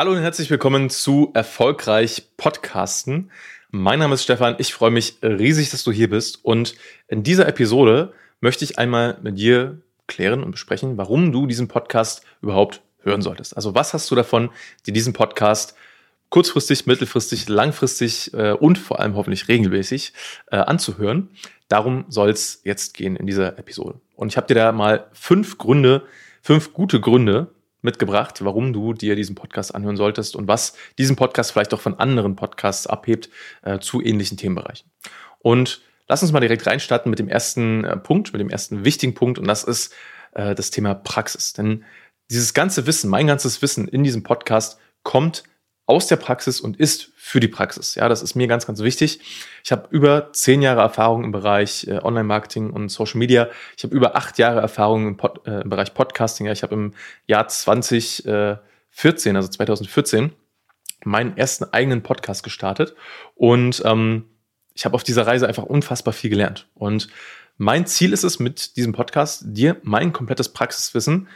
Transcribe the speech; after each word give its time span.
Hallo 0.00 0.12
und 0.12 0.22
herzlich 0.22 0.48
willkommen 0.48 0.88
zu 0.88 1.30
Erfolgreich 1.34 2.28
Podcasten. 2.38 3.30
Mein 3.70 3.98
Name 3.98 4.14
ist 4.14 4.22
Stefan. 4.22 4.54
Ich 4.56 4.72
freue 4.72 4.90
mich 4.90 5.18
riesig, 5.20 5.68
dass 5.68 5.84
du 5.84 5.92
hier 5.92 6.08
bist. 6.08 6.42
Und 6.42 6.74
in 7.08 7.22
dieser 7.22 7.46
Episode 7.46 8.14
möchte 8.40 8.64
ich 8.64 8.78
einmal 8.78 9.18
mit 9.20 9.38
dir 9.38 9.82
klären 10.06 10.42
und 10.42 10.52
besprechen, 10.52 10.96
warum 10.96 11.32
du 11.32 11.46
diesen 11.46 11.68
Podcast 11.68 12.24
überhaupt 12.40 12.80
hören 13.02 13.20
solltest. 13.20 13.54
Also 13.54 13.74
was 13.74 13.92
hast 13.92 14.10
du 14.10 14.14
davon, 14.14 14.48
dir 14.86 14.94
diesen 14.94 15.12
Podcast 15.12 15.74
kurzfristig, 16.30 16.86
mittelfristig, 16.86 17.50
langfristig 17.50 18.32
äh, 18.32 18.52
und 18.52 18.78
vor 18.78 19.00
allem 19.00 19.16
hoffentlich 19.16 19.48
regelmäßig 19.48 20.14
äh, 20.50 20.56
anzuhören. 20.56 21.28
Darum 21.68 22.06
soll 22.08 22.30
es 22.30 22.62
jetzt 22.64 22.94
gehen 22.94 23.16
in 23.16 23.26
dieser 23.26 23.58
Episode. 23.58 24.00
Und 24.16 24.28
ich 24.28 24.38
habe 24.38 24.46
dir 24.46 24.54
da 24.54 24.72
mal 24.72 25.08
fünf 25.12 25.58
Gründe, 25.58 26.04
fünf 26.40 26.72
gute 26.72 27.00
Gründe 27.02 27.48
mitgebracht, 27.82 28.44
warum 28.44 28.72
du 28.72 28.92
dir 28.92 29.16
diesen 29.16 29.34
Podcast 29.34 29.74
anhören 29.74 29.96
solltest 29.96 30.36
und 30.36 30.48
was 30.48 30.74
diesen 30.98 31.16
Podcast 31.16 31.52
vielleicht 31.52 31.74
auch 31.74 31.80
von 31.80 31.98
anderen 31.98 32.36
Podcasts 32.36 32.86
abhebt 32.86 33.30
äh, 33.62 33.78
zu 33.78 34.02
ähnlichen 34.02 34.36
Themenbereichen. 34.36 34.90
Und 35.38 35.82
lass 36.08 36.22
uns 36.22 36.32
mal 36.32 36.40
direkt 36.40 36.66
reinstarten 36.66 37.10
mit 37.10 37.18
dem 37.18 37.28
ersten 37.28 37.84
äh, 37.84 37.96
Punkt, 37.96 38.32
mit 38.32 38.40
dem 38.40 38.50
ersten 38.50 38.84
wichtigen 38.84 39.14
Punkt 39.14 39.38
und 39.38 39.46
das 39.46 39.64
ist 39.64 39.94
äh, 40.32 40.54
das 40.54 40.70
Thema 40.70 40.94
Praxis. 40.94 41.52
Denn 41.52 41.84
dieses 42.30 42.54
ganze 42.54 42.86
Wissen, 42.86 43.10
mein 43.10 43.26
ganzes 43.26 43.62
Wissen 43.62 43.88
in 43.88 44.04
diesem 44.04 44.22
Podcast 44.22 44.78
kommt 45.02 45.44
aus 45.90 46.06
der 46.06 46.16
Praxis 46.16 46.60
und 46.60 46.78
ist 46.78 47.10
für 47.16 47.40
die 47.40 47.48
Praxis. 47.48 47.96
Ja, 47.96 48.08
das 48.08 48.22
ist 48.22 48.36
mir 48.36 48.46
ganz, 48.46 48.64
ganz 48.64 48.80
wichtig. 48.80 49.18
Ich 49.64 49.72
habe 49.72 49.88
über 49.90 50.32
zehn 50.32 50.62
Jahre 50.62 50.82
Erfahrung 50.82 51.24
im 51.24 51.32
Bereich 51.32 51.88
äh, 51.88 51.98
Online-Marketing 52.00 52.70
und 52.70 52.90
Social 52.90 53.18
Media. 53.18 53.48
Ich 53.76 53.82
habe 53.82 53.92
über 53.94 54.14
acht 54.14 54.38
Jahre 54.38 54.60
Erfahrung 54.60 55.08
im, 55.08 55.16
Pod, 55.16 55.44
äh, 55.48 55.62
im 55.62 55.68
Bereich 55.68 55.92
Podcasting. 55.92 56.46
Ja, 56.46 56.52
ich 56.52 56.62
habe 56.62 56.74
im 56.76 56.94
Jahr 57.26 57.48
2014, 57.48 59.34
also 59.34 59.48
2014, 59.48 60.32
meinen 61.04 61.36
ersten 61.36 61.64
eigenen 61.64 62.04
Podcast 62.04 62.44
gestartet 62.44 62.94
und 63.34 63.82
ähm, 63.84 64.26
ich 64.74 64.84
habe 64.84 64.94
auf 64.94 65.02
dieser 65.02 65.26
Reise 65.26 65.48
einfach 65.48 65.64
unfassbar 65.64 66.14
viel 66.14 66.30
gelernt. 66.30 66.68
Und 66.74 67.08
mein 67.56 67.84
Ziel 67.86 68.12
ist 68.12 68.22
es 68.22 68.38
mit 68.38 68.76
diesem 68.76 68.92
Podcast, 68.92 69.42
dir 69.44 69.76
mein 69.82 70.12
komplettes 70.12 70.50
Praxiswissen 70.50 71.26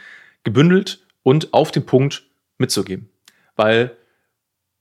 gebündelt 0.45 1.05
und 1.23 1.53
auf 1.53 1.71
den 1.71 1.85
Punkt 1.85 2.23
mitzugeben. 2.57 3.09
Weil 3.57 3.97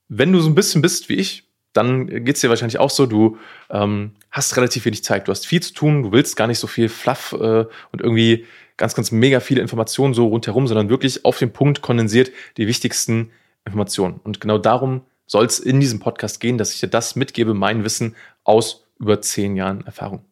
wenn 0.08 0.32
du 0.32 0.40
so 0.40 0.48
ein 0.48 0.54
bisschen 0.54 0.82
bist 0.82 1.08
wie 1.08 1.14
ich, 1.14 1.44
dann 1.72 2.06
geht 2.24 2.36
es 2.36 2.40
dir 2.40 2.50
wahrscheinlich 2.50 2.78
auch 2.78 2.90
so, 2.90 3.06
du 3.06 3.38
ähm, 3.68 4.12
hast 4.30 4.56
relativ 4.56 4.84
wenig 4.84 5.02
Zeit, 5.02 5.26
du 5.26 5.32
hast 5.32 5.46
viel 5.46 5.60
zu 5.60 5.74
tun, 5.74 6.04
du 6.04 6.12
willst 6.12 6.36
gar 6.36 6.46
nicht 6.46 6.60
so 6.60 6.66
viel 6.66 6.88
Fluff 6.88 7.32
äh, 7.32 7.64
und 7.90 8.00
irgendwie 8.00 8.46
ganz, 8.76 8.94
ganz 8.94 9.10
mega 9.10 9.40
viele 9.40 9.60
Informationen 9.60 10.14
so 10.14 10.26
rundherum, 10.28 10.66
sondern 10.66 10.88
wirklich 10.88 11.24
auf 11.24 11.38
den 11.38 11.52
Punkt 11.52 11.82
kondensiert 11.82 12.30
die 12.56 12.66
wichtigsten 12.66 13.30
Informationen. 13.64 14.20
Und 14.22 14.40
genau 14.40 14.58
darum 14.58 15.02
soll 15.26 15.46
es 15.46 15.58
in 15.58 15.80
diesem 15.80 16.00
Podcast 16.00 16.40
gehen, 16.40 16.58
dass 16.58 16.72
ich 16.72 16.80
dir 16.80 16.88
das 16.88 17.16
mitgebe, 17.16 17.54
mein 17.54 17.84
Wissen 17.84 18.14
aus 18.44 18.84
über 19.00 19.20
zehn 19.20 19.56
Jahren 19.56 19.84
Erfahrung. 19.86 20.24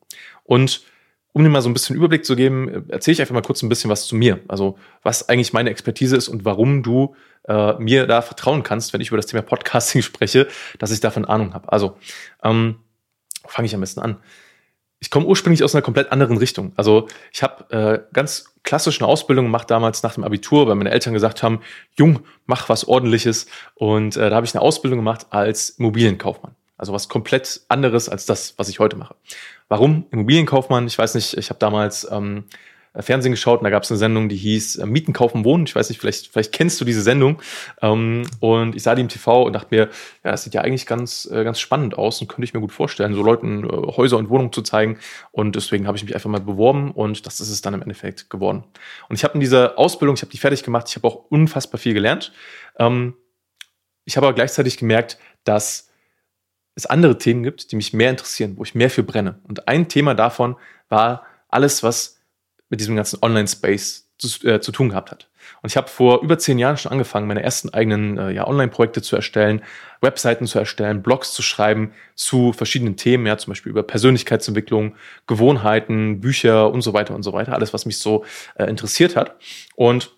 Und 0.44 0.82
um 1.32 1.42
dir 1.42 1.50
mal 1.50 1.62
so 1.62 1.70
ein 1.70 1.72
bisschen 1.72 1.96
Überblick 1.96 2.24
zu 2.24 2.36
geben, 2.36 2.88
erzähle 2.88 3.14
ich 3.14 3.20
einfach 3.20 3.34
mal 3.34 3.42
kurz 3.42 3.62
ein 3.62 3.68
bisschen 3.68 3.90
was 3.90 4.06
zu 4.06 4.14
mir. 4.14 4.40
Also 4.48 4.78
was 5.02 5.28
eigentlich 5.28 5.52
meine 5.52 5.70
Expertise 5.70 6.16
ist 6.16 6.28
und 6.28 6.44
warum 6.44 6.82
du 6.82 7.14
äh, 7.48 7.74
mir 7.74 8.06
da 8.06 8.22
vertrauen 8.22 8.62
kannst, 8.62 8.92
wenn 8.92 9.00
ich 9.00 9.08
über 9.08 9.16
das 9.16 9.26
Thema 9.26 9.42
Podcasting 9.42 10.02
spreche, 10.02 10.46
dass 10.78 10.90
ich 10.90 11.00
davon 11.00 11.24
Ahnung 11.24 11.54
habe. 11.54 11.72
Also 11.72 11.96
ähm, 12.42 12.76
fange 13.46 13.66
ich 13.66 13.74
am 13.74 13.80
besten 13.80 14.00
an. 14.00 14.18
Ich 15.00 15.10
komme 15.10 15.26
ursprünglich 15.26 15.64
aus 15.64 15.74
einer 15.74 15.82
komplett 15.82 16.12
anderen 16.12 16.36
Richtung. 16.36 16.72
Also 16.76 17.08
ich 17.32 17.42
habe 17.42 17.70
äh, 17.70 18.00
ganz 18.12 18.54
klassisch 18.62 19.00
eine 19.00 19.08
Ausbildung 19.08 19.46
gemacht 19.46 19.68
damals 19.68 20.04
nach 20.04 20.14
dem 20.14 20.22
Abitur, 20.22 20.68
weil 20.68 20.76
meine 20.76 20.92
Eltern 20.92 21.12
gesagt 21.12 21.42
haben, 21.42 21.60
Jung, 21.98 22.20
mach 22.46 22.68
was 22.68 22.86
ordentliches. 22.86 23.46
Und 23.74 24.16
äh, 24.16 24.30
da 24.30 24.36
habe 24.36 24.46
ich 24.46 24.54
eine 24.54 24.62
Ausbildung 24.62 25.00
gemacht 25.00 25.26
als 25.30 25.70
Immobilienkaufmann. 25.70 26.54
Also 26.76 26.92
was 26.92 27.08
komplett 27.08 27.62
anderes 27.68 28.08
als 28.08 28.26
das, 28.26 28.54
was 28.58 28.68
ich 28.68 28.78
heute 28.78 28.96
mache. 28.96 29.14
Warum 29.72 30.04
Immobilienkaufmann? 30.10 30.86
Ich 30.86 30.98
weiß 30.98 31.14
nicht, 31.14 31.34
ich 31.38 31.48
habe 31.48 31.58
damals 31.58 32.06
ähm, 32.12 32.44
Fernsehen 32.94 33.32
geschaut 33.32 33.60
und 33.60 33.64
da 33.64 33.70
gab 33.70 33.84
es 33.84 33.90
eine 33.90 33.96
Sendung, 33.96 34.28
die 34.28 34.36
hieß 34.36 34.76
äh, 34.76 34.84
Mieten, 34.84 35.14
Kaufen, 35.14 35.46
Wohnen. 35.46 35.64
Ich 35.64 35.74
weiß 35.74 35.88
nicht, 35.88 35.98
vielleicht, 35.98 36.26
vielleicht 36.26 36.52
kennst 36.52 36.78
du 36.78 36.84
diese 36.84 37.00
Sendung. 37.00 37.40
Ähm, 37.80 38.24
und 38.40 38.76
ich 38.76 38.82
sah 38.82 38.94
die 38.94 39.00
im 39.00 39.08
TV 39.08 39.44
und 39.44 39.54
dachte 39.54 39.68
mir, 39.70 39.88
ja, 40.24 40.30
das 40.30 40.44
sieht 40.44 40.52
ja 40.52 40.60
eigentlich 40.60 40.84
ganz, 40.84 41.26
äh, 41.32 41.42
ganz 41.42 41.58
spannend 41.58 41.96
aus 41.96 42.20
und 42.20 42.28
könnte 42.28 42.44
ich 42.44 42.52
mir 42.52 42.60
gut 42.60 42.70
vorstellen, 42.70 43.14
so 43.14 43.22
Leuten 43.22 43.64
äh, 43.64 43.68
Häuser 43.96 44.18
und 44.18 44.28
Wohnungen 44.28 44.52
zu 44.52 44.60
zeigen. 44.60 44.98
Und 45.30 45.56
deswegen 45.56 45.86
habe 45.86 45.96
ich 45.96 46.04
mich 46.04 46.14
einfach 46.14 46.28
mal 46.28 46.42
beworben 46.42 46.90
und 46.90 47.24
das 47.24 47.40
ist 47.40 47.48
es 47.48 47.62
dann 47.62 47.72
im 47.72 47.80
Endeffekt 47.80 48.28
geworden. 48.28 48.64
Und 49.08 49.16
ich 49.16 49.24
habe 49.24 49.32
in 49.32 49.40
dieser 49.40 49.78
Ausbildung, 49.78 50.16
ich 50.16 50.20
habe 50.20 50.32
die 50.32 50.36
fertig 50.36 50.64
gemacht, 50.64 50.90
ich 50.90 50.96
habe 50.96 51.08
auch 51.08 51.30
unfassbar 51.30 51.78
viel 51.78 51.94
gelernt. 51.94 52.34
Ähm, 52.78 53.14
ich 54.04 54.18
habe 54.18 54.26
aber 54.26 54.34
gleichzeitig 54.34 54.76
gemerkt, 54.76 55.16
dass 55.44 55.91
es 56.74 56.86
andere 56.86 57.18
Themen 57.18 57.42
gibt, 57.42 57.70
die 57.70 57.76
mich 57.76 57.92
mehr 57.92 58.10
interessieren, 58.10 58.56
wo 58.56 58.62
ich 58.62 58.74
mehr 58.74 58.90
für 58.90 59.02
brenne. 59.02 59.38
Und 59.44 59.68
ein 59.68 59.88
Thema 59.88 60.14
davon 60.14 60.56
war 60.88 61.26
alles, 61.48 61.82
was 61.82 62.18
mit 62.70 62.80
diesem 62.80 62.96
ganzen 62.96 63.18
Online-Space 63.22 64.08
zu, 64.18 64.48
äh, 64.48 64.60
zu, 64.60 64.72
tun 64.72 64.88
gehabt 64.88 65.10
hat. 65.10 65.28
Und 65.62 65.70
ich 65.70 65.76
habe 65.76 65.88
vor 65.88 66.22
über 66.22 66.38
zehn 66.38 66.58
Jahren 66.58 66.76
schon 66.76 66.92
angefangen, 66.92 67.26
meine 67.26 67.42
ersten 67.42 67.70
eigenen 67.70 68.16
äh, 68.16 68.30
ja, 68.30 68.46
Online-Projekte 68.46 69.02
zu 69.02 69.16
erstellen, 69.16 69.62
Webseiten 70.00 70.46
zu 70.46 70.58
erstellen, 70.58 71.02
Blogs 71.02 71.32
zu 71.32 71.42
schreiben 71.42 71.92
zu 72.14 72.52
verschiedenen 72.52 72.96
Themen, 72.96 73.26
ja, 73.26 73.36
zum 73.36 73.50
Beispiel 73.50 73.70
über 73.70 73.82
Persönlichkeitsentwicklung, 73.82 74.94
Gewohnheiten, 75.26 76.20
Bücher 76.20 76.70
und 76.70 76.82
so 76.82 76.94
weiter 76.94 77.14
und 77.14 77.22
so 77.22 77.32
weiter. 77.32 77.54
Alles, 77.54 77.74
was 77.74 77.84
mich 77.84 77.98
so 77.98 78.24
äh, 78.54 78.64
interessiert 78.64 79.16
hat. 79.16 79.36
Und 79.74 80.12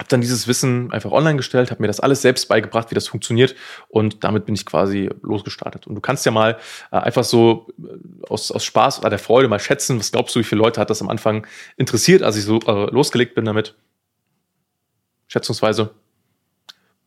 habe 0.00 0.08
dann 0.08 0.22
dieses 0.22 0.48
Wissen 0.48 0.90
einfach 0.92 1.12
online 1.12 1.36
gestellt, 1.36 1.70
habe 1.70 1.82
mir 1.82 1.86
das 1.86 2.00
alles 2.00 2.22
selbst 2.22 2.48
beigebracht, 2.48 2.90
wie 2.90 2.94
das 2.94 3.06
funktioniert 3.06 3.54
und 3.88 4.24
damit 4.24 4.46
bin 4.46 4.54
ich 4.54 4.64
quasi 4.64 5.10
losgestartet. 5.22 5.86
Und 5.86 5.94
du 5.94 6.00
kannst 6.00 6.24
ja 6.24 6.32
mal 6.32 6.56
äh, 6.90 6.96
einfach 6.96 7.22
so 7.22 7.68
äh, 7.78 8.26
aus, 8.26 8.50
aus 8.50 8.64
Spaß 8.64 9.00
oder 9.00 9.10
der 9.10 9.18
Freude 9.18 9.46
mal 9.46 9.60
schätzen, 9.60 9.98
was 9.98 10.10
glaubst 10.10 10.34
du, 10.34 10.40
wie 10.40 10.44
viele 10.44 10.62
Leute 10.62 10.80
hat 10.80 10.88
das 10.88 11.02
am 11.02 11.10
Anfang 11.10 11.46
interessiert, 11.76 12.22
als 12.22 12.36
ich 12.36 12.44
so 12.44 12.60
äh, 12.60 12.90
losgelegt 12.90 13.34
bin 13.34 13.44
damit? 13.44 13.74
Schätzungsweise 15.28 15.90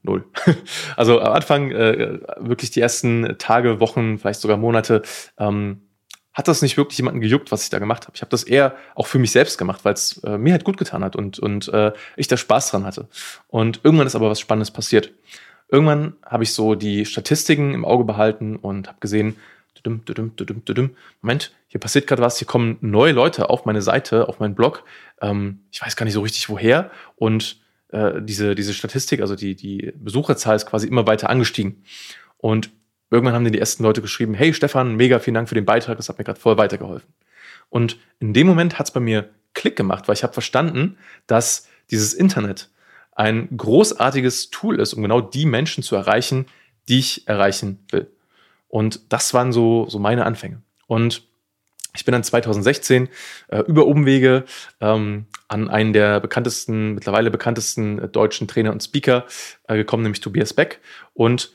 null. 0.04 0.26
Also 0.96 1.20
am 1.20 1.34
Anfang 1.34 1.72
äh, 1.72 2.20
wirklich 2.38 2.70
die 2.70 2.82
ersten 2.82 3.38
Tage, 3.40 3.80
Wochen, 3.80 4.20
vielleicht 4.20 4.40
sogar 4.40 4.58
Monate 4.58 5.02
ähm, 5.40 5.82
hat 6.34 6.48
das 6.48 6.62
nicht 6.62 6.78
wirklich 6.78 6.98
jemanden 6.98 7.22
gejuckt, 7.22 7.52
was 7.52 7.64
ich 7.64 7.70
da 7.70 7.80
gemacht 7.80 8.04
habe. 8.04 8.14
Ich 8.16 8.22
habe 8.22 8.32
das 8.32 8.44
eher 8.44 8.76
auch 8.96 9.08
für 9.08 9.20
mich 9.20 9.32
selbst 9.32 9.58
gemacht, 9.58 9.86
weil 9.86 9.94
es 9.94 10.18
äh, 10.24 10.38
mir 10.38 10.54
halt 10.54 10.64
gut 10.64 10.78
getan 10.78 11.04
hat 11.04 11.16
und, 11.16 11.40
und 11.40 11.68
äh, 11.70 11.92
ich 12.16 12.28
da 12.28 12.38
Spaß 12.38 12.72
dran 12.72 12.86
hatte. 12.86 13.08
Und 13.48 13.82
irgendwann 13.84 14.08
ist 14.08 14.16
aber 14.16 14.30
was 14.30 14.40
Spannendes 14.40 14.72
passiert. 14.72 15.12
Irgendwann 15.70 16.14
habe 16.26 16.44
ich 16.44 16.54
so 16.54 16.76
die 16.76 17.06
Statistiken 17.06 17.74
im 17.74 17.86
Auge 17.86 18.04
behalten 18.04 18.56
und 18.56 18.88
habe 18.88 18.98
gesehen, 19.00 19.36
Moment, 21.22 21.52
hier 21.68 21.80
passiert 21.80 22.08
gerade 22.08 22.22
was, 22.22 22.38
hier 22.38 22.48
kommen 22.48 22.78
neue 22.80 23.12
Leute 23.12 23.50
auf 23.50 23.66
meine 23.66 23.82
Seite, 23.82 24.30
auf 24.30 24.40
meinen 24.40 24.56
Blog. 24.56 24.84
Ähm, 25.22 25.60
ich 25.72 25.82
weiß 25.82 25.96
gar 25.96 26.06
nicht 26.06 26.14
so 26.14 26.22
richtig 26.22 26.48
woher. 26.50 26.90
Und 27.16 27.58
äh, 27.90 28.22
diese, 28.22 28.56
diese 28.56 28.74
Statistik, 28.74 29.22
also 29.22 29.36
die, 29.36 29.56
die 29.56 29.92
Besucherzahl 29.96 30.56
ist 30.56 30.66
quasi 30.66 30.88
immer 30.88 31.06
weiter 31.06 31.30
angestiegen. 31.30 31.84
Und 32.38 32.72
Irgendwann 33.14 33.36
haben 33.36 33.46
dir 33.46 33.52
die 33.52 33.60
ersten 33.60 33.84
Leute 33.84 34.02
geschrieben, 34.02 34.34
hey 34.34 34.56
Stefan, 34.56 34.96
mega 34.96 35.20
vielen 35.20 35.36
Dank 35.36 35.48
für 35.48 35.54
den 35.54 35.66
Beitrag, 35.66 35.98
das 35.98 36.10
hat 36.10 36.18
mir 36.18 36.24
gerade 36.24 36.40
voll 36.40 36.58
weitergeholfen. 36.58 37.14
Und 37.70 38.00
in 38.20 38.34
dem 38.34 38.48
Moment 38.48 38.80
hat 38.80 38.88
es 38.88 38.92
bei 38.92 39.00
mir 39.00 39.30
Klick 39.54 39.76
gemacht, 39.76 40.08
weil 40.08 40.16
ich 40.16 40.24
habe 40.24 40.34
verstanden, 40.34 40.98
dass 41.28 41.68
dieses 41.92 42.16
Internet 42.16 42.72
ein 43.12 43.56
großartiges 43.56 44.50
Tool 44.50 44.80
ist, 44.80 44.96
um 44.96 45.04
genau 45.04 45.22
die 45.22 45.46
Menschen 45.46 45.84
zu 45.84 45.96
erreichen, 45.96 46.48
die 46.90 46.98
ich 46.98 47.28
erreichen 47.28 47.86
will. 47.92 48.10
Und 48.68 49.14
das 49.14 49.32
waren 49.36 49.54
so, 49.54 49.88
so 49.88 50.00
meine 50.00 50.26
Anfänge. 50.26 50.64
Und 50.88 51.22
ich 51.96 52.06
bin 52.06 52.14
dann 52.14 52.24
2016 52.24 53.10
äh, 53.50 53.60
über 53.60 53.86
Umwege 53.86 54.46
ähm, 54.82 55.28
an 55.48 55.70
einen 55.70 55.94
der 55.94 56.20
bekanntesten, 56.20 56.96
mittlerweile 56.96 57.30
bekanntesten 57.30 58.00
äh, 58.00 58.10
deutschen 58.10 58.48
Trainer 58.48 58.72
und 58.72 58.82
Speaker 58.82 59.28
äh, 59.68 59.76
gekommen, 59.76 60.02
nämlich 60.02 60.22
Tobias 60.22 60.54
Beck. 60.54 60.80
Und 61.14 61.54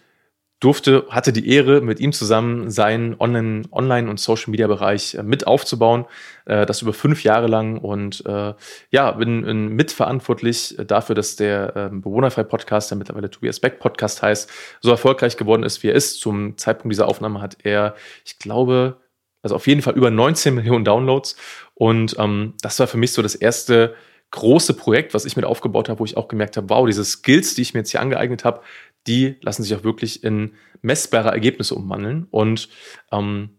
durfte, 0.60 1.06
hatte 1.08 1.32
die 1.32 1.48
Ehre, 1.48 1.80
mit 1.80 2.00
ihm 2.00 2.12
zusammen 2.12 2.70
seinen 2.70 3.14
Online-, 3.20 4.10
und 4.10 4.18
Social-Media-Bereich 4.18 5.14
äh, 5.14 5.22
mit 5.22 5.46
aufzubauen, 5.46 6.06
äh, 6.46 6.66
das 6.66 6.82
über 6.82 6.92
fünf 6.92 7.22
Jahre 7.22 7.46
lang 7.46 7.78
und 7.78 8.24
äh, 8.26 8.54
ja, 8.90 9.12
bin, 9.12 9.42
bin 9.42 9.68
mitverantwortlich 9.68 10.76
dafür, 10.86 11.14
dass 11.14 11.36
der 11.36 11.76
äh, 11.76 11.88
Bewohnerfrei-Podcast, 11.92 12.90
der 12.90 12.98
mittlerweile 12.98 13.30
Tobias 13.30 13.60
Beck-Podcast 13.60 14.22
heißt, 14.22 14.50
so 14.80 14.90
erfolgreich 14.90 15.36
geworden 15.36 15.62
ist, 15.62 15.82
wie 15.82 15.88
er 15.88 15.94
ist. 15.94 16.20
Zum 16.20 16.56
Zeitpunkt 16.56 16.92
dieser 16.92 17.06
Aufnahme 17.06 17.40
hat 17.40 17.58
er, 17.62 17.94
ich 18.24 18.38
glaube, 18.38 18.96
also 19.42 19.54
auf 19.54 19.68
jeden 19.68 19.82
Fall 19.82 19.94
über 19.94 20.10
19 20.10 20.54
Millionen 20.54 20.84
Downloads 20.84 21.36
und 21.74 22.16
ähm, 22.18 22.54
das 22.60 22.80
war 22.80 22.88
für 22.88 22.98
mich 22.98 23.12
so 23.12 23.22
das 23.22 23.36
erste 23.36 23.94
große 24.30 24.74
Projekt, 24.74 25.14
was 25.14 25.24
ich 25.24 25.36
mit 25.36 25.44
aufgebaut 25.44 25.88
habe, 25.88 26.00
wo 26.00 26.04
ich 26.04 26.16
auch 26.16 26.28
gemerkt 26.28 26.56
habe, 26.56 26.68
wow, 26.68 26.86
diese 26.86 27.04
Skills, 27.04 27.54
die 27.54 27.62
ich 27.62 27.72
mir 27.72 27.80
jetzt 27.80 27.90
hier 27.90 28.00
angeeignet 28.00 28.44
habe, 28.44 28.60
die 29.06 29.36
lassen 29.40 29.62
sich 29.62 29.74
auch 29.74 29.84
wirklich 29.84 30.24
in 30.24 30.54
messbare 30.82 31.30
Ergebnisse 31.30 31.74
umwandeln. 31.74 32.26
Und 32.30 32.68
ähm, 33.12 33.50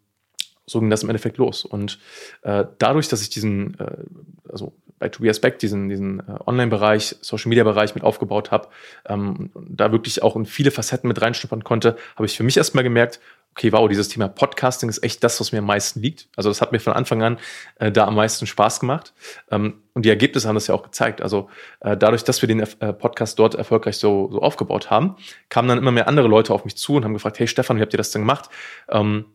so 0.66 0.80
ging 0.80 0.90
das 0.90 1.04
im 1.04 1.10
Endeffekt 1.10 1.38
los. 1.38 1.66
Und 1.66 2.00
äh, 2.44 2.66
dadurch, 2.78 3.08
dass 3.08 3.22
ich 3.22 3.30
diesen, 3.30 3.80
äh, 3.80 4.04
also 4.50 4.76
bei 5.00 5.10
Tobias 5.10 5.40
Beck 5.40 5.60
diesen, 5.60 5.90
diesen 5.90 6.20
äh, 6.20 6.24
Online-Bereich, 6.46 7.16
Social-Media-Bereich 7.22 7.96
mit 7.96 8.04
aufgebaut 8.04 8.52
habe, 8.52 8.68
ähm, 9.08 9.50
da 9.56 9.92
wirklich 9.92 10.22
auch 10.22 10.36
in 10.36 10.46
viele 10.46 10.72
Facetten 10.72 11.08
mit 11.08 11.22
reinschnuppern 11.22 11.64
konnte, 11.64 11.98
habe 12.16 12.26
ich 12.26 12.38
für 12.38 12.44
mich 12.44 12.58
erstmal 12.58 12.84
gemerkt, 12.84 13.20
okay, 13.56 13.72
wow, 13.72 13.90
dieses 13.90 14.08
Thema 14.08 14.28
Podcasting 14.28 14.90
ist 14.90 15.04
echt 15.04 15.24
das, 15.24 15.40
was 15.40 15.52
mir 15.52 15.60
am 15.60 15.66
meisten 15.66 16.02
liegt. 16.02 16.30
Also 16.36 16.50
das 16.50 16.62
hat 16.62 16.72
mir 16.72 16.80
von 16.80 16.94
Anfang 16.94 17.24
an 17.24 17.40
äh, 17.80 17.92
da 17.92 18.06
am 18.06 18.16
meisten 18.16 18.46
Spaß 18.46 18.80
gemacht. 18.80 19.14
Ähm, 19.52 19.82
und 19.94 20.06
die 20.06 20.10
Ergebnisse 20.10 20.48
haben 20.48 20.56
das 20.56 20.68
ja 20.68 20.76
auch 20.76 20.84
gezeigt. 20.84 21.22
Also 21.22 21.50
äh, 21.82 21.98
dadurch, 21.98 22.24
dass 22.24 22.42
wir 22.42 22.48
den 22.48 22.62
äh, 22.62 22.94
Podcast 22.94 23.38
dort 23.40 23.56
erfolgreich 23.56 23.98
so, 23.98 24.30
so 24.32 24.42
aufgebaut 24.42 24.90
haben, 24.90 25.16
kamen 25.50 25.68
dann 25.68 25.78
immer 25.78 25.92
mehr 25.92 26.08
andere 26.08 26.28
Leute 26.28 26.54
auf 26.54 26.64
mich 26.64 26.78
zu 26.78 26.96
und 26.96 27.04
haben 27.04 27.14
gefragt, 27.14 27.40
hey 27.40 27.48
Stefan, 27.48 27.78
wie 27.78 27.82
habt 27.82 27.94
ihr 27.94 27.98
das 27.98 28.12
denn 28.12 28.22
gemacht? 28.22 28.50
Ähm, 28.88 29.26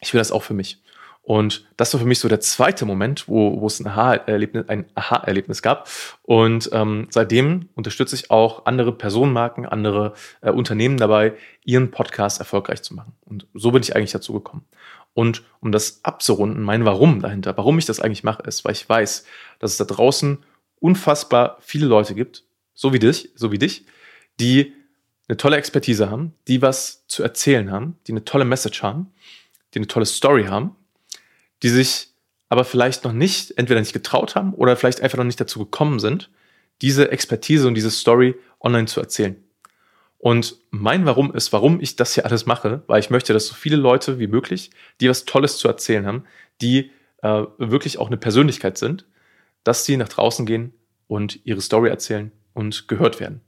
ich 0.00 0.12
will 0.12 0.18
das 0.18 0.32
auch 0.32 0.42
für 0.42 0.54
mich. 0.54 0.82
Und 1.30 1.64
das 1.76 1.94
war 1.94 2.00
für 2.00 2.08
mich 2.08 2.18
so 2.18 2.26
der 2.26 2.40
zweite 2.40 2.84
Moment, 2.84 3.28
wo, 3.28 3.60
wo 3.60 3.68
es 3.68 3.78
ein 3.78 3.86
Aha-Erlebnis, 3.86 4.64
Aha-Erlebnis 4.96 5.62
gab. 5.62 5.88
Und 6.22 6.68
ähm, 6.72 7.06
seitdem 7.10 7.68
unterstütze 7.76 8.16
ich 8.16 8.32
auch 8.32 8.66
andere 8.66 8.90
Personenmarken, 8.90 9.64
andere 9.64 10.14
äh, 10.40 10.50
Unternehmen 10.50 10.96
dabei, 10.96 11.34
ihren 11.64 11.92
Podcast 11.92 12.40
erfolgreich 12.40 12.82
zu 12.82 12.94
machen. 12.94 13.12
Und 13.24 13.46
so 13.54 13.70
bin 13.70 13.80
ich 13.80 13.94
eigentlich 13.94 14.10
dazu 14.10 14.32
gekommen. 14.32 14.64
Und 15.14 15.44
um 15.60 15.70
das 15.70 16.00
abzurunden, 16.04 16.64
mein 16.64 16.84
Warum 16.84 17.22
dahinter, 17.22 17.56
warum 17.56 17.78
ich 17.78 17.86
das 17.86 18.00
eigentlich 18.00 18.24
mache, 18.24 18.42
ist, 18.42 18.64
weil 18.64 18.72
ich 18.72 18.88
weiß, 18.88 19.24
dass 19.60 19.70
es 19.70 19.76
da 19.76 19.84
draußen 19.84 20.38
unfassbar 20.80 21.58
viele 21.60 21.86
Leute 21.86 22.16
gibt, 22.16 22.42
so 22.74 22.92
wie 22.92 22.98
dich, 22.98 23.30
so 23.36 23.52
wie 23.52 23.58
dich, 23.58 23.86
die 24.40 24.72
eine 25.28 25.36
tolle 25.36 25.58
Expertise 25.58 26.10
haben, 26.10 26.34
die 26.48 26.60
was 26.60 27.06
zu 27.06 27.22
erzählen 27.22 27.70
haben, 27.70 28.00
die 28.08 28.12
eine 28.14 28.24
tolle 28.24 28.44
Message 28.44 28.82
haben, 28.82 29.12
die 29.74 29.78
eine 29.78 29.86
tolle 29.86 30.06
Story 30.06 30.46
haben 30.46 30.74
die 31.62 31.68
sich 31.68 32.08
aber 32.48 32.64
vielleicht 32.64 33.04
noch 33.04 33.12
nicht, 33.12 33.56
entweder 33.58 33.80
nicht 33.80 33.92
getraut 33.92 34.34
haben 34.34 34.54
oder 34.54 34.76
vielleicht 34.76 35.00
einfach 35.00 35.18
noch 35.18 35.24
nicht 35.24 35.40
dazu 35.40 35.60
gekommen 35.60 36.00
sind, 36.00 36.30
diese 36.82 37.10
Expertise 37.12 37.68
und 37.68 37.74
diese 37.74 37.90
Story 37.90 38.34
online 38.60 38.86
zu 38.86 39.00
erzählen. 39.00 39.36
Und 40.18 40.56
mein 40.70 41.06
Warum 41.06 41.34
ist, 41.34 41.52
warum 41.52 41.80
ich 41.80 41.96
das 41.96 42.14
hier 42.14 42.26
alles 42.26 42.44
mache, 42.44 42.82
weil 42.86 43.00
ich 43.00 43.08
möchte, 43.08 43.32
dass 43.32 43.46
so 43.46 43.54
viele 43.54 43.76
Leute 43.76 44.18
wie 44.18 44.26
möglich, 44.26 44.70
die 45.00 45.08
was 45.08 45.24
Tolles 45.24 45.56
zu 45.56 45.68
erzählen 45.68 46.06
haben, 46.06 46.24
die 46.60 46.90
äh, 47.22 47.44
wirklich 47.56 47.98
auch 47.98 48.08
eine 48.08 48.18
Persönlichkeit 48.18 48.76
sind, 48.76 49.06
dass 49.64 49.84
sie 49.84 49.96
nach 49.96 50.08
draußen 50.08 50.44
gehen 50.44 50.74
und 51.06 51.40
ihre 51.44 51.60
Story 51.60 51.88
erzählen 51.88 52.32
und 52.52 52.88
gehört 52.88 53.20
werden 53.20 53.40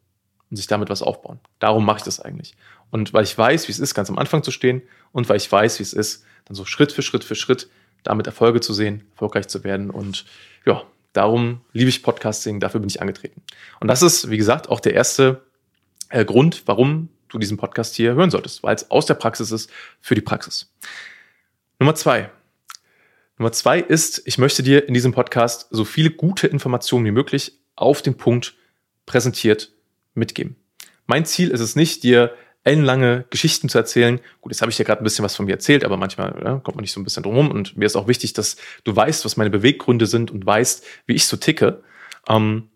und 0.50 0.56
sich 0.56 0.66
damit 0.66 0.88
was 0.88 1.02
aufbauen. 1.02 1.40
Darum 1.58 1.84
mache 1.84 1.98
ich 1.98 2.04
das 2.04 2.20
eigentlich. 2.20 2.54
Und 2.90 3.12
weil 3.12 3.24
ich 3.24 3.36
weiß, 3.36 3.68
wie 3.68 3.72
es 3.72 3.78
ist, 3.78 3.94
ganz 3.94 4.08
am 4.08 4.18
Anfang 4.18 4.42
zu 4.42 4.50
stehen 4.50 4.82
und 5.12 5.28
weil 5.28 5.36
ich 5.36 5.50
weiß, 5.50 5.78
wie 5.78 5.82
es 5.82 5.92
ist, 5.92 6.24
dann 6.44 6.54
so 6.54 6.64
Schritt 6.64 6.92
für 6.92 7.02
Schritt 7.02 7.24
für 7.24 7.34
Schritt 7.34 7.68
damit 8.02 8.26
Erfolge 8.26 8.60
zu 8.60 8.72
sehen, 8.72 9.06
erfolgreich 9.12 9.48
zu 9.48 9.64
werden. 9.64 9.90
Und 9.90 10.24
ja, 10.64 10.82
darum 11.12 11.60
liebe 11.72 11.88
ich 11.88 12.02
Podcasting, 12.02 12.60
dafür 12.60 12.80
bin 12.80 12.88
ich 12.88 13.00
angetreten. 13.00 13.42
Und 13.80 13.88
das 13.88 14.02
ist, 14.02 14.30
wie 14.30 14.36
gesagt, 14.36 14.68
auch 14.68 14.80
der 14.80 14.94
erste 14.94 15.42
äh, 16.08 16.24
Grund, 16.24 16.62
warum 16.66 17.08
du 17.28 17.38
diesen 17.38 17.56
Podcast 17.56 17.94
hier 17.94 18.14
hören 18.14 18.30
solltest, 18.30 18.62
weil 18.62 18.74
es 18.74 18.90
aus 18.90 19.06
der 19.06 19.14
Praxis 19.14 19.50
ist 19.50 19.70
für 20.00 20.14
die 20.14 20.20
Praxis. 20.20 20.72
Nummer 21.78 21.94
zwei. 21.94 22.30
Nummer 23.38 23.52
zwei 23.52 23.80
ist, 23.80 24.22
ich 24.26 24.38
möchte 24.38 24.62
dir 24.62 24.86
in 24.86 24.94
diesem 24.94 25.12
Podcast 25.12 25.68
so 25.70 25.84
viele 25.84 26.10
gute 26.10 26.46
Informationen 26.46 27.06
wie 27.06 27.10
möglich 27.10 27.58
auf 27.74 28.02
den 28.02 28.16
Punkt 28.16 28.54
präsentiert 29.06 29.72
mitgeben. 30.14 30.56
Mein 31.06 31.24
Ziel 31.24 31.50
ist 31.50 31.60
es 31.60 31.74
nicht, 31.74 32.04
dir 32.04 32.34
ellenlange 32.64 33.24
Geschichten 33.30 33.68
zu 33.68 33.78
erzählen. 33.78 34.20
Gut, 34.40 34.52
jetzt 34.52 34.60
habe 34.60 34.70
ich 34.70 34.76
dir 34.76 34.84
gerade 34.84 35.02
ein 35.02 35.04
bisschen 35.04 35.24
was 35.24 35.34
von 35.34 35.46
mir 35.46 35.52
erzählt, 35.52 35.84
aber 35.84 35.96
manchmal 35.96 36.40
ja, 36.44 36.58
kommt 36.58 36.76
man 36.76 36.82
nicht 36.82 36.92
so 36.92 37.00
ein 37.00 37.04
bisschen 37.04 37.22
drum 37.22 37.36
rum. 37.36 37.50
Und 37.50 37.76
mir 37.76 37.86
ist 37.86 37.96
auch 37.96 38.08
wichtig, 38.08 38.32
dass 38.32 38.56
du 38.84 38.94
weißt, 38.94 39.24
was 39.24 39.36
meine 39.36 39.50
Beweggründe 39.50 40.06
sind 40.06 40.30
und 40.30 40.46
weißt, 40.46 40.84
wie 41.06 41.14
ich 41.14 41.26
so 41.26 41.36
ticke. 41.36 41.82
Ähm, 42.28 42.70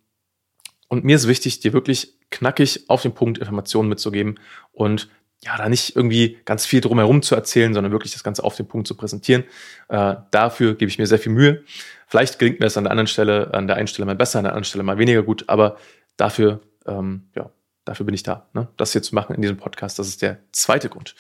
und 0.89 1.05
mir 1.05 1.17
ist 1.17 1.29
wichtig, 1.29 1.61
dir 1.61 1.73
wirklich 1.73 2.15
knackig 2.31 2.89
auf 2.89 3.03
den 3.03 3.15
Punkt 3.15 3.39
Informationen 3.39 3.89
mitzugeben 3.89 4.39
und 4.73 5.09
ja, 5.45 5.57
da 5.57 5.69
nicht 5.69 5.95
irgendwie 5.95 6.39
ganz 6.45 6.65
viel 6.67 6.81
drumherum 6.81 7.23
zu 7.23 7.35
erzählen, 7.35 7.75
sondern 7.75 7.93
wirklich 7.93 8.13
das 8.13 8.25
Ganze 8.25 8.43
auf 8.43 8.57
den 8.57 8.67
Punkt 8.67 8.89
zu 8.89 8.97
präsentieren. 8.97 9.45
Äh, 9.89 10.17
dafür 10.31 10.75
gebe 10.75 10.89
ich 10.89 10.99
mir 10.99 11.07
sehr 11.07 11.19
viel 11.19 11.33
Mühe. 11.33 11.63
Vielleicht 12.09 12.39
gelingt 12.39 12.59
mir 12.59 12.67
das 12.67 12.77
an 12.77 12.85
der 12.85 12.91
anderen 12.91 13.07
Stelle, 13.07 13.53
an 13.53 13.67
der 13.67 13.77
einen 13.77 13.87
Stelle 13.87 14.07
mal 14.07 14.17
besser, 14.17 14.39
an 14.39 14.45
der 14.45 14.53
anderen 14.53 14.65
Stelle 14.65 14.83
mal 14.83 14.99
weniger 14.99 15.23
gut, 15.23 15.45
aber 15.49 15.77
dafür 16.17 16.61
ähm, 16.87 17.29
ja, 17.35 17.51
Dafür 17.87 18.05
bin 18.05 18.15
ich 18.15 18.25
da, 18.25 18.49
ne? 18.53 18.69
das 18.77 18.93
hier 18.93 19.03
zu 19.03 19.15
machen 19.15 19.35
in 19.35 19.41
diesem 19.41 19.57
Podcast. 19.57 19.99
Das 19.99 20.09
ist 20.09 20.21
der 20.21 20.39
zweite 20.53 20.89
Grund. 20.89 21.15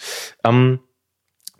Ähm, 0.44 0.80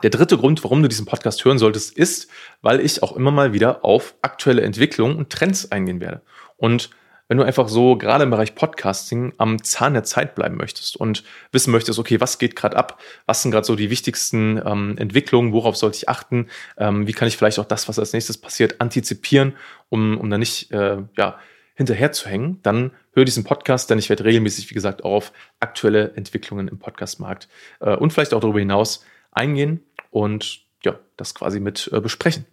der 0.03 0.11
dritte 0.11 0.37
Grund, 0.37 0.63
warum 0.63 0.83
du 0.83 0.89
diesen 0.89 1.07
Podcast 1.07 1.45
hören 1.45 1.59
solltest, 1.59 1.97
ist, 1.97 2.29
weil 2.61 2.81
ich 2.81 3.03
auch 3.03 3.17
immer 3.17 3.31
mal 3.31 3.55
wieder 3.55 3.85
auf 3.85 4.15
aktuelle 4.21 4.63
Entwicklungen 4.63 5.17
und 5.17 5.31
Trends 5.31 5.73
eingehen 5.73 6.01
werde. 6.01 6.21
Und 6.57 6.91
wenn 7.29 7.39
du 7.39 7.45
einfach 7.45 7.69
so 7.69 7.97
gerade 7.97 8.25
im 8.25 8.31
Bereich 8.31 8.55
Podcasting 8.55 9.33
am 9.39 9.63
Zahn 9.63 9.95
der 9.95 10.05
Zeit 10.05 10.35
bleiben 10.35 10.57
möchtest 10.57 10.97
und 10.97 11.25
wissen 11.51 11.71
möchtest, 11.71 11.99
okay, 11.99 12.21
was 12.21 12.39
geht 12.39 12.57
gerade 12.57 12.77
ab, 12.77 13.01
was 13.27 13.43
sind 13.43 13.51
gerade 13.53 13.67
so 13.67 13.75
die 13.75 13.91
wichtigsten 13.91 14.61
ähm, 14.65 14.97
Entwicklungen, 14.99 15.53
worauf 15.53 15.77
sollte 15.77 15.97
ich 15.97 16.09
achten, 16.09 16.49
ähm, 16.77 17.07
wie 17.07 17.13
kann 17.13 17.29
ich 17.29 17.37
vielleicht 17.37 17.59
auch 17.59 17.65
das, 17.65 17.89
was 17.89 17.99
als 17.99 18.13
nächstes 18.13 18.39
passiert, 18.39 18.81
antizipieren, 18.81 19.55
um, 19.89 20.19
um 20.19 20.31
dann 20.31 20.41
nicht 20.41 20.71
äh, 20.73 20.99
ja, 21.17 21.39
hinterher 21.77 22.11
zu 22.11 22.29
hängen, 22.29 22.59
dann 22.63 22.91
hör 23.13 23.25
diesen 23.25 23.45
Podcast, 23.45 23.91
denn 23.91 23.99
ich 23.99 24.09
werde 24.09 24.25
regelmäßig, 24.25 24.71
wie 24.71 24.75
gesagt, 24.75 25.05
auch 25.05 25.13
auf 25.13 25.33
aktuelle 25.61 26.13
Entwicklungen 26.17 26.69
im 26.69 26.79
Podcastmarkt 26.79 27.49
äh, 27.81 27.95
und 27.95 28.13
vielleicht 28.13 28.35
auch 28.35 28.41
darüber 28.41 28.59
hinaus 28.59 29.05
eingehen 29.31 29.85
und 30.11 30.63
ja, 30.85 30.99
das 31.17 31.35
quasi 31.35 31.61
mit 31.61 31.91
äh, 31.93 32.01
besprechen. 32.01 32.47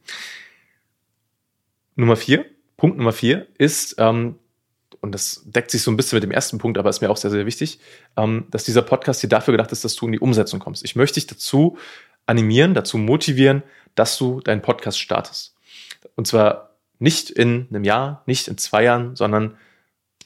Nummer 1.95 2.17
vier, 2.17 2.45
Punkt 2.75 2.97
Nummer 2.97 3.13
vier 3.13 3.47
ist, 3.57 3.95
ähm, 3.97 4.37
und 4.99 5.13
das 5.13 5.43
deckt 5.45 5.71
sich 5.71 5.81
so 5.81 5.91
ein 5.91 5.97
bisschen 5.97 6.17
mit 6.17 6.23
dem 6.23 6.31
ersten 6.31 6.57
Punkt, 6.57 6.77
aber 6.77 6.89
ist 6.89 7.01
mir 7.01 7.09
auch 7.09 7.17
sehr, 7.17 7.31
sehr 7.31 7.45
wichtig, 7.45 7.79
ähm, 8.17 8.47
dass 8.51 8.65
dieser 8.65 8.81
Podcast 8.81 9.21
hier 9.21 9.29
dafür 9.29 9.53
gedacht 9.53 9.71
ist, 9.71 9.85
dass 9.85 9.95
du 9.95 10.05
in 10.05 10.11
die 10.11 10.19
Umsetzung 10.19 10.59
kommst. 10.59 10.83
Ich 10.83 10.95
möchte 10.95 11.15
dich 11.15 11.27
dazu 11.27 11.77
animieren, 12.25 12.73
dazu 12.73 12.97
motivieren, 12.97 13.63
dass 13.95 14.17
du 14.17 14.41
deinen 14.41 14.61
Podcast 14.61 14.99
startest. 14.99 15.55
Und 16.15 16.27
zwar 16.27 16.72
nicht 16.99 17.29
in 17.29 17.67
einem 17.69 17.83
Jahr, 17.83 18.23
nicht 18.25 18.47
in 18.47 18.57
zwei 18.57 18.83
Jahren, 18.83 19.15
sondern 19.15 19.57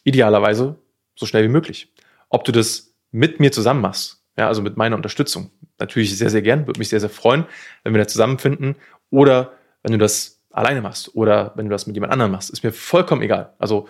idealerweise 0.03 0.77
so 1.15 1.25
schnell 1.25 1.43
wie 1.43 1.51
möglich. 1.51 1.91
Ob 2.29 2.43
du 2.43 2.51
das 2.51 2.93
mit 3.11 3.39
mir 3.39 3.51
zusammen 3.51 3.81
machst, 3.81 4.23
ja, 4.37 4.47
also 4.47 4.61
mit 4.61 4.77
meiner 4.77 4.95
Unterstützung, 4.95 5.51
natürlich 5.79 6.15
sehr, 6.17 6.29
sehr 6.29 6.41
gern, 6.41 6.67
würde 6.67 6.79
mich 6.79 6.89
sehr, 6.89 6.99
sehr 6.99 7.09
freuen, 7.09 7.45
wenn 7.83 7.93
wir 7.93 8.01
da 8.01 8.07
zusammenfinden 8.07 8.75
oder 9.09 9.53
wenn 9.83 9.91
du 9.91 9.97
das 9.97 10.43
alleine 10.51 10.81
machst 10.81 11.15
oder 11.15 11.53
wenn 11.55 11.65
du 11.65 11.71
das 11.71 11.87
mit 11.87 11.95
jemand 11.95 12.13
anderem 12.13 12.31
machst, 12.31 12.49
ist 12.49 12.63
mir 12.63 12.71
vollkommen 12.71 13.21
egal. 13.21 13.53
Also, 13.59 13.87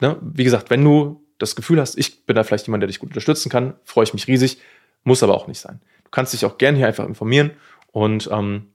ne, 0.00 0.16
wie 0.20 0.44
gesagt, 0.44 0.70
wenn 0.70 0.84
du 0.84 1.22
das 1.38 1.56
Gefühl 1.56 1.80
hast, 1.80 1.98
ich 1.98 2.24
bin 2.24 2.36
da 2.36 2.42
vielleicht 2.42 2.66
jemand, 2.66 2.82
der 2.82 2.88
dich 2.88 2.98
gut 2.98 3.10
unterstützen 3.10 3.50
kann, 3.50 3.74
freue 3.84 4.04
ich 4.04 4.14
mich 4.14 4.26
riesig, 4.26 4.58
muss 5.04 5.22
aber 5.22 5.34
auch 5.34 5.46
nicht 5.46 5.60
sein. 5.60 5.80
Du 6.04 6.10
kannst 6.10 6.32
dich 6.32 6.44
auch 6.44 6.58
gerne 6.58 6.78
hier 6.78 6.86
einfach 6.86 7.06
informieren 7.06 7.50
und 7.92 8.28
ähm, 8.32 8.72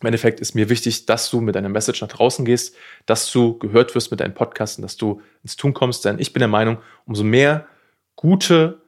im 0.00 0.06
Endeffekt 0.06 0.40
ist 0.40 0.54
mir 0.54 0.68
wichtig, 0.68 1.06
dass 1.06 1.30
du 1.30 1.40
mit 1.40 1.54
deiner 1.54 1.70
Message 1.70 2.02
nach 2.02 2.08
draußen 2.08 2.44
gehst, 2.44 2.76
dass 3.06 3.30
du 3.32 3.58
gehört 3.58 3.94
wirst 3.94 4.10
mit 4.10 4.20
deinen 4.20 4.34
Podcasten, 4.34 4.82
dass 4.82 4.96
du 4.96 5.22
ins 5.42 5.56
Tun 5.56 5.72
kommst, 5.72 6.04
denn 6.04 6.18
ich 6.18 6.32
bin 6.32 6.40
der 6.40 6.48
Meinung, 6.48 6.78
umso 7.06 7.24
mehr 7.24 7.66
gute, 8.14 8.82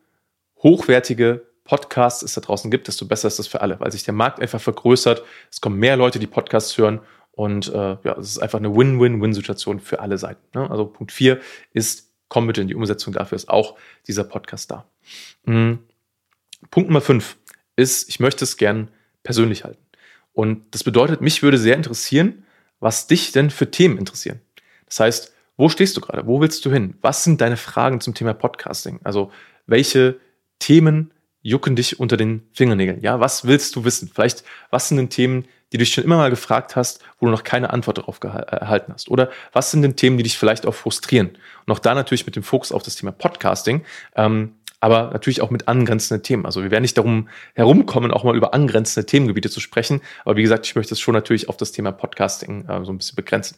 hochwertige 0.63 1.47
Podcasts 1.65 2.23
es 2.23 2.35
da 2.35 2.41
draußen 2.41 2.71
gibt, 2.71 2.89
desto 2.89 3.07
besser 3.07 3.29
ist 3.29 3.39
das 3.39 3.47
für 3.47 3.63
alle, 3.63 3.81
weil 3.81 3.93
sich 3.93 4.05
der 4.05 4.15
Markt 4.15 4.41
einfach 4.41 4.61
vergrößert, 4.61 5.23
es 5.51 5.61
kommen 5.61 5.79
mehr 5.79 5.97
Leute, 5.97 6.19
die 6.19 6.27
Podcasts 6.27 6.77
hören 6.77 7.01
und 7.33 7.69
äh, 7.69 7.97
ja, 8.03 8.17
es 8.19 8.31
ist 8.31 8.39
einfach 8.39 8.59
eine 8.59 8.75
Win-Win-Win-Situation 8.75 9.81
für 9.81 10.01
alle 10.01 10.19
Seiten. 10.19 10.43
Ne? 10.59 10.71
Also 10.71 10.87
Punkt 10.87 11.13
4 11.13 11.41
ist, 11.73 12.13
bitte 12.29 12.61
in 12.61 12.69
die 12.69 12.75
Umsetzung, 12.75 13.15
dafür 13.15 13.37
ist 13.37 13.49
auch 13.49 13.79
dieser 14.07 14.25
Podcast 14.25 14.71
da. 14.71 14.91
Mhm. 15.45 15.79
Punkt 16.71 16.91
Nummer 16.91 17.01
5 17.01 17.37
ist, 17.77 18.09
ich 18.09 18.21
möchte 18.21 18.45
es 18.45 18.57
gern 18.57 18.91
persönlich 19.23 19.65
halten. 19.65 19.88
Und 20.39 20.63
das 20.71 20.85
bedeutet, 20.85 21.21
mich 21.21 21.43
würde 21.43 21.59
sehr 21.59 21.75
interessieren, 21.75 22.45
was 22.79 23.09
dich 23.09 23.33
denn 23.33 23.51
für 23.51 23.73
Themen 23.73 23.99
interessieren. 23.99 24.39
Das 24.87 25.01
heißt, 25.01 25.33
wo 25.57 25.69
stehst 25.69 25.97
du 25.97 26.01
gerade? 26.01 26.29
Wo 26.29 26.41
willst 26.41 26.65
du 26.65 26.71
hin? 26.71 26.95
Was 27.01 27.25
sind 27.25 27.41
deine 27.41 27.57
Fragen 27.57 28.01
zum 28.01 28.15
Thema 28.15 28.35
Podcasting? 28.35 29.01
Also, 29.03 29.33
welche 29.67 30.21
Themen 30.61 31.13
jucken 31.43 31.75
dich 31.75 31.99
unter 31.99 32.17
den 32.17 32.47
Fingernägeln? 32.53 33.01
Ja, 33.01 33.19
was 33.19 33.49
willst 33.49 33.75
du 33.75 33.85
wissen? 33.85 34.13
Vielleicht, 34.15 34.45
was 34.71 34.87
sind 34.87 34.99
denn 34.99 35.11
Themen, 35.11 35.43
die 35.73 35.77
du 35.77 35.79
dich 35.79 35.93
schon 35.93 36.05
immer 36.05 36.19
mal 36.19 36.31
gefragt 36.31 36.77
hast, 36.77 37.03
wo 37.19 37.27
du 37.27 37.33
noch 37.33 37.43
keine 37.43 37.71
Antwort 37.71 37.99
darauf 37.99 38.21
erhalten 38.23 38.93
hast? 38.93 39.11
Oder 39.11 39.31
was 39.53 39.73
sind 39.73 39.83
denn 39.83 39.97
Themen, 39.97 40.19
die 40.19 40.23
dich 40.23 40.39
vielleicht 40.39 40.67
auch 40.67 40.75
frustrieren? 40.77 41.37
Und 41.67 41.73
auch 41.73 41.81
da 41.81 41.97
natürlich 41.97 42.27
mit 42.27 42.37
dem 42.37 42.45
Fokus 42.45 42.71
auf 42.71 42.85
das 42.85 42.95
Thema 42.95 43.11
Podcasting. 43.11 43.85
Ähm, 44.15 44.55
aber 44.81 45.11
natürlich 45.13 45.41
auch 45.41 45.51
mit 45.51 45.69
angrenzenden 45.69 46.23
Themen. 46.23 46.47
Also 46.47 46.63
wir 46.63 46.71
werden 46.71 46.83
nicht 46.83 46.97
darum 46.97 47.29
herumkommen, 47.55 48.11
auch 48.11 48.25
mal 48.25 48.37
über 48.37 48.55
angrenzende 48.55 49.07
Themengebiete 49.07 49.51
zu 49.51 49.61
sprechen. 49.61 50.01
Aber 50.25 50.37
wie 50.37 50.43
gesagt, 50.43 50.67
ich 50.67 50.77
möchte 50.77 50.95
es 50.95 51.01
schon 51.01 51.15
natürlich 51.15 51.49
auf 51.49 51.57
das 51.57 51.73
Thema 51.73 51.93
Podcasting 51.93 52.69
äh, 52.69 52.85
so 52.85 52.93
ein 52.93 52.99
bisschen 52.99 53.17
begrenzen. 53.17 53.57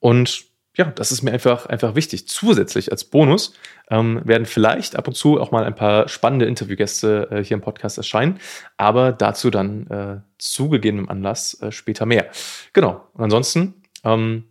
Und 0.00 0.44
ja, 0.76 0.84
das 0.84 1.10
ist 1.10 1.22
mir 1.22 1.32
einfach, 1.32 1.66
einfach 1.66 1.94
wichtig. 1.94 2.28
Zusätzlich 2.28 2.92
als 2.92 3.04
Bonus 3.04 3.54
ähm, 3.90 4.20
werden 4.24 4.46
vielleicht 4.46 4.96
ab 4.96 5.08
und 5.08 5.14
zu 5.14 5.40
auch 5.40 5.50
mal 5.50 5.64
ein 5.64 5.74
paar 5.74 6.08
spannende 6.08 6.44
Interviewgäste 6.46 7.28
äh, 7.30 7.44
hier 7.44 7.54
im 7.54 7.62
Podcast 7.62 7.96
erscheinen, 7.96 8.38
aber 8.76 9.12
dazu 9.12 9.50
dann 9.50 9.86
äh, 9.86 10.20
zu 10.38 10.68
gegebenem 10.68 11.08
Anlass 11.08 11.60
äh, 11.62 11.72
später 11.72 12.04
mehr. 12.04 12.26
Genau. 12.74 13.08
Und 13.14 13.24
ansonsten 13.24 13.74
ähm, 14.04 14.44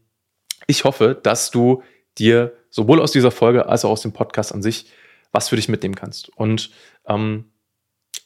ich 0.68 0.84
hoffe, 0.84 1.20
dass 1.22 1.52
du 1.52 1.84
dir 2.18 2.54
sowohl 2.70 3.02
aus 3.02 3.12
dieser 3.12 3.32
Folge 3.32 3.68
als 3.68 3.86
auch 3.86 3.92
aus 3.92 4.02
dem 4.02 4.14
Podcast 4.14 4.54
an 4.54 4.62
sich 4.62 4.88
was 5.36 5.50
für 5.50 5.58
dich 5.58 5.70
mitnehmen 5.70 5.96
kannst. 5.96 6.30
Und 6.38 6.72
ähm, 7.08 7.46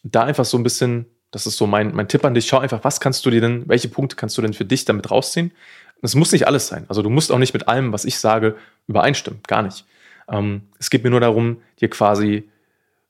da 0.04 0.24
einfach 0.24 0.46
so 0.46 0.58
ein 0.58 0.63
bisschen, 0.63 1.08
das 1.32 1.48
ist 1.48 1.58
so 1.58 1.68
mein, 1.68 1.94
mein 1.94 2.08
Tipp 2.08 2.24
an 2.24 2.36
dich, 2.36 2.48
schau 2.48 2.60
einfach, 2.60 2.84
was 2.84 3.01
kannst 3.01 3.25
du 3.25 3.32
dir 3.32 3.42
denn, 3.42 3.68
welche 3.68 3.89
Punkte 3.89 4.16
kannst 4.16 4.38
du 4.38 4.42
denn 4.42 4.54
für 4.54 4.63
dich 4.63 4.86
damit 4.86 5.10
rausziehen? 5.10 5.51
Das 6.01 6.16
muss 6.16 6.32
nicht 6.32 6.48
alles 6.48 6.68
sein. 6.68 6.86
Also 6.88 7.01
du 7.01 7.10
musst 7.10 7.32
auch 7.32 7.39
nicht 7.39 7.54
mit 7.54 7.68
allem, 7.68 7.92
was 7.92 8.06
ich 8.06 8.20
sage, 8.20 8.56
übereinstimmen. 8.88 9.42
Gar 9.48 9.63
nicht. 9.63 9.86
Ähm, 10.30 10.62
es 10.78 10.89
geht 10.89 11.04
mir 11.04 11.10
nur 11.10 11.20
darum, 11.20 11.58
dir 11.82 11.89
quasi 11.89 12.48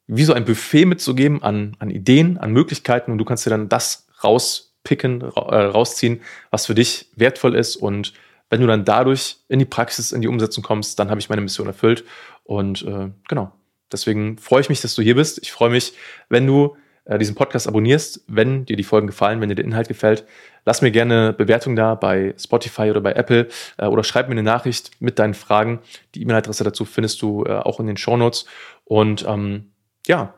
wie 0.06 0.24
so 0.24 0.32
ein 0.32 0.44
Buffet 0.44 0.86
mitzugeben 0.86 1.42
an, 1.42 1.76
an 1.78 1.90
Ideen, 1.90 2.38
an 2.38 2.50
Möglichkeiten 2.50 3.12
und 3.12 3.18
du 3.18 3.24
kannst 3.24 3.46
dir 3.46 3.50
dann 3.50 3.68
das 3.68 4.08
rauspicken, 4.24 5.22
ra 5.22 5.48
äh, 5.50 5.64
rausziehen, 5.66 6.20
was 6.50 6.66
für 6.66 6.74
dich 6.74 7.10
wertvoll 7.14 7.54
ist 7.54 7.76
und 7.76 8.12
wenn 8.48 8.60
du 8.60 8.66
dann 8.66 8.84
dadurch 8.84 9.36
in 9.46 9.60
die 9.60 9.64
Praxis, 9.64 10.10
in 10.10 10.20
die 10.20 10.26
Umsetzung 10.26 10.64
kommst, 10.64 10.98
dann 10.98 11.10
habe 11.10 11.20
ich 11.20 11.28
meine 11.28 11.42
Mission 11.42 11.68
erfüllt 11.68 12.04
und 12.42 12.82
äh, 12.82 13.10
genau. 13.28 13.52
Deswegen 13.92 14.38
freue 14.38 14.60
ich 14.60 14.68
mich, 14.68 14.80
dass 14.80 14.94
du 14.94 15.02
hier 15.02 15.14
bist. 15.14 15.40
Ich 15.42 15.52
freue 15.52 15.70
mich, 15.70 15.94
wenn 16.28 16.46
du 16.46 16.76
äh, 17.04 17.18
diesen 17.18 17.34
Podcast 17.34 17.66
abonnierst, 17.66 18.24
wenn 18.28 18.64
dir 18.64 18.76
die 18.76 18.84
Folgen 18.84 19.06
gefallen, 19.06 19.40
wenn 19.40 19.48
dir 19.48 19.54
der 19.54 19.64
Inhalt 19.64 19.88
gefällt. 19.88 20.24
Lass 20.64 20.82
mir 20.82 20.90
gerne 20.90 21.32
Bewertung 21.32 21.74
da 21.74 21.94
bei 21.94 22.34
Spotify 22.38 22.90
oder 22.90 23.00
bei 23.00 23.12
Apple 23.12 23.48
äh, 23.78 23.86
oder 23.86 24.04
schreib 24.04 24.28
mir 24.28 24.32
eine 24.32 24.42
Nachricht 24.42 24.92
mit 25.00 25.18
deinen 25.18 25.34
Fragen. 25.34 25.80
Die 26.14 26.22
E-Mail-Adresse 26.22 26.64
dazu 26.64 26.84
findest 26.84 27.20
du 27.22 27.44
äh, 27.44 27.52
auch 27.52 27.80
in 27.80 27.86
den 27.86 27.96
Show 27.96 28.16
Notes. 28.16 28.46
Und 28.84 29.24
ähm, 29.26 29.72
ja, 30.06 30.34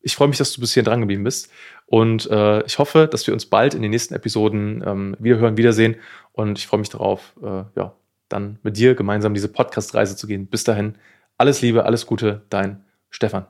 ich 0.00 0.16
freue 0.16 0.28
mich, 0.28 0.38
dass 0.38 0.52
du 0.52 0.60
bis 0.60 0.74
hier 0.74 0.82
dran 0.82 1.00
geblieben 1.00 1.24
bist. 1.24 1.50
Und 1.86 2.28
äh, 2.30 2.64
ich 2.64 2.78
hoffe, 2.78 3.08
dass 3.10 3.26
wir 3.26 3.34
uns 3.34 3.46
bald 3.46 3.74
in 3.74 3.82
den 3.82 3.90
nächsten 3.90 4.14
Episoden 4.14 4.82
ähm, 4.86 5.16
wiederhören, 5.18 5.56
wiedersehen. 5.56 5.96
Und 6.32 6.58
ich 6.58 6.66
freue 6.66 6.80
mich 6.80 6.88
darauf, 6.88 7.34
äh, 7.42 7.64
ja, 7.76 7.94
dann 8.28 8.58
mit 8.62 8.76
dir 8.76 8.94
gemeinsam 8.94 9.34
diese 9.34 9.48
Podcast-Reise 9.48 10.16
zu 10.16 10.26
gehen. 10.26 10.46
Bis 10.46 10.64
dahin, 10.64 10.96
alles 11.38 11.60
Liebe, 11.60 11.84
alles 11.84 12.06
Gute, 12.06 12.42
dein 12.50 12.85
Stefan. 13.10 13.46